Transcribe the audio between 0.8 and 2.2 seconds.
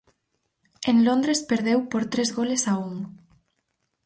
En Londres perdeu por